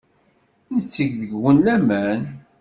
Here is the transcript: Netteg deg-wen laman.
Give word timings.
Netteg 0.73 1.11
deg-wen 1.21 1.57
laman. 1.65 2.21